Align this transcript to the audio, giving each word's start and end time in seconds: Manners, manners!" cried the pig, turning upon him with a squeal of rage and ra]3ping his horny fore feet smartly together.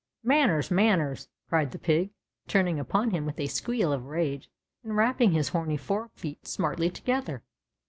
Manners, 0.23 0.71
manners!" 0.71 1.29
cried 1.47 1.69
the 1.69 1.77
pig, 1.77 2.09
turning 2.47 2.79
upon 2.79 3.11
him 3.11 3.23
with 3.23 3.39
a 3.39 3.45
squeal 3.45 3.93
of 3.93 4.07
rage 4.07 4.49
and 4.83 4.93
ra]3ping 4.93 5.33
his 5.33 5.49
horny 5.49 5.77
fore 5.77 6.09
feet 6.15 6.47
smartly 6.47 6.89
together. 6.89 7.43